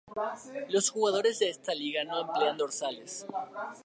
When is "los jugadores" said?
0.69-1.37